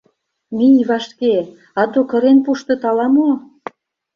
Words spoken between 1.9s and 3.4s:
то кырен пуштыт ала-мо!